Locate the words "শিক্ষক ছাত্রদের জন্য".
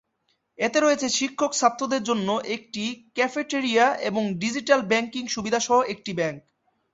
1.09-2.27